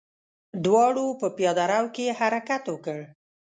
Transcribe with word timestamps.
دواړو 0.65 1.05
په 1.21 1.27
پياده 1.37 1.65
رو 1.71 1.83
کې 1.95 2.15
حرکت 2.19 2.63
وکړ. 2.69 2.99